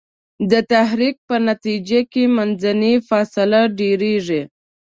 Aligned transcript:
د 0.51 0.53
تحرک 0.71 1.15
په 1.29 1.35
نتیجه 1.49 1.99
کې 2.11 2.23
منځنۍ 2.35 2.95
فاصله 3.09 3.61
ډیریږي. 3.77 4.41